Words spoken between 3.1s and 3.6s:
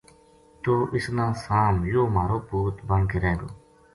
رہ گو